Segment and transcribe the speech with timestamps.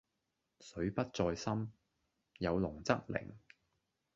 [0.61, 1.71] 水不在深，
[2.39, 3.33] 有龍則靈